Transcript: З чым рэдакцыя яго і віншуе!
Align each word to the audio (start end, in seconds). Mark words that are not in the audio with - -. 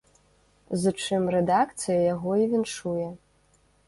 З 0.83 0.93
чым 1.03 1.27
рэдакцыя 1.35 1.97
яго 2.13 2.31
і 2.45 2.47
віншуе! 2.55 3.07